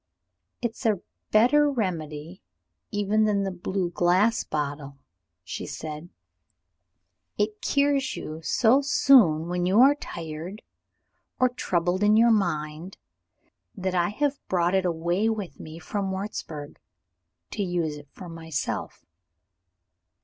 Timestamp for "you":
8.15-8.41, 9.67-9.79